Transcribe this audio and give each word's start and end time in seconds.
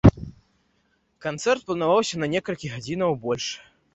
Канцэрт 1.25 1.61
планаваўся 1.67 2.15
на 2.23 2.29
некалькі 2.33 2.73
гадзінаў 2.77 3.11
больш. 3.27 3.51